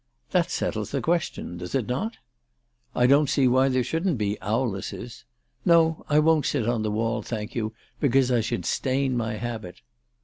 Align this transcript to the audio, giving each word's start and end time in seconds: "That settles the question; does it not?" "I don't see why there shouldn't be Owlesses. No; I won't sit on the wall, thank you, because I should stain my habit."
"That 0.31 0.49
settles 0.49 0.89
the 0.89 0.99
question; 0.99 1.59
does 1.59 1.75
it 1.75 1.85
not?" 1.85 2.17
"I 2.95 3.05
don't 3.05 3.29
see 3.29 3.47
why 3.47 3.69
there 3.69 3.83
shouldn't 3.83 4.17
be 4.17 4.35
Owlesses. 4.41 5.25
No; 5.63 6.05
I 6.09 6.17
won't 6.17 6.47
sit 6.47 6.67
on 6.67 6.81
the 6.81 6.89
wall, 6.89 7.21
thank 7.21 7.53
you, 7.53 7.75
because 7.99 8.31
I 8.31 8.41
should 8.41 8.65
stain 8.65 9.15
my 9.15 9.35
habit." 9.35 9.81